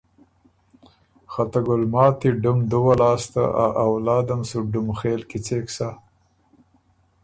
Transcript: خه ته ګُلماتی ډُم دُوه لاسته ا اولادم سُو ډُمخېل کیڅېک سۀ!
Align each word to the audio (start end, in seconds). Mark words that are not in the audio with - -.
خه 1.31 1.43
ته 1.51 1.59
ګُلماتی 1.67 2.29
ډُم 2.41 2.57
دُوه 2.71 2.93
لاسته 3.01 3.43
ا 3.63 3.65
اولادم 3.87 4.41
سُو 4.49 4.57
ډُمخېل 4.71 5.21
کیڅېک 5.29 5.67
سۀ! 5.75 5.89